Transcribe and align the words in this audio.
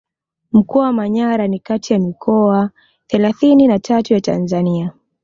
Mkoa 0.51 0.85
wa 0.85 0.93
Manyara 0.93 1.47
ni 1.47 1.59
kati 1.59 1.93
ya 1.93 1.99
mikoa 1.99 2.69
thelathini 3.07 3.67
na 3.67 3.79
tatu 3.79 4.13
ya 4.13 4.21
Tanzania 4.21 4.91